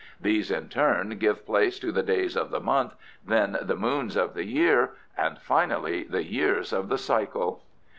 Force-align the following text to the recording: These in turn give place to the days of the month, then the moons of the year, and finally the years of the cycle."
These 0.19 0.49
in 0.49 0.67
turn 0.67 1.09
give 1.19 1.45
place 1.45 1.77
to 1.77 1.91
the 1.91 2.01
days 2.01 2.35
of 2.35 2.49
the 2.49 2.59
month, 2.59 2.95
then 3.23 3.55
the 3.61 3.75
moons 3.75 4.15
of 4.15 4.33
the 4.33 4.45
year, 4.45 4.93
and 5.15 5.37
finally 5.37 6.01
the 6.05 6.23
years 6.23 6.73
of 6.73 6.89
the 6.89 6.97
cycle." 6.97 7.61